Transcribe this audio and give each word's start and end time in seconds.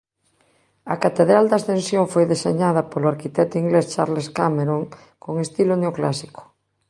A 0.93 0.95
catedral 1.03 1.45
da 1.47 1.55
Ascensión 1.59 2.03
foi 2.13 2.25
deseñada 2.33 2.87
polo 2.91 3.11
arquitecto 3.13 3.55
inglés 3.63 3.85
Charles 3.93 4.27
Cameron 4.37 4.81
con 5.23 5.33
estilo 5.45 5.73
neoclásico. 5.81 6.41